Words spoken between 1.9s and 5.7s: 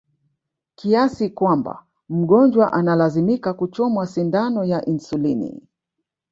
mgonjwa analazimika kuchomwa sindano ya insulini